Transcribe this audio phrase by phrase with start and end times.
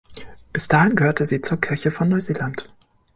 [0.51, 2.65] Bis dahin gehörte sie zur Kirche von Neuseeland.